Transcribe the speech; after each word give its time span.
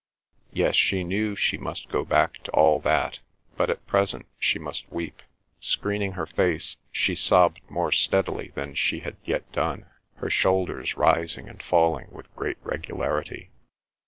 Yes, 0.51 0.75
she 0.75 1.03
knew 1.03 1.35
she 1.35 1.59
must 1.59 1.87
go 1.89 2.03
back 2.03 2.39
to 2.45 2.51
all 2.53 2.79
that, 2.79 3.19
but 3.55 3.69
at 3.69 3.85
present 3.85 4.25
she 4.39 4.57
must 4.57 4.91
weep. 4.91 5.21
Screening 5.59 6.13
her 6.13 6.25
face 6.25 6.77
she 6.91 7.13
sobbed 7.13 7.61
more 7.69 7.91
steadily 7.91 8.51
than 8.55 8.73
she 8.73 9.01
had 9.01 9.17
yet 9.25 9.51
done, 9.51 9.85
her 10.15 10.31
shoulders 10.31 10.97
rising 10.97 11.47
and 11.47 11.61
falling 11.61 12.09
with 12.09 12.35
great 12.35 12.57
regularity. 12.63 13.51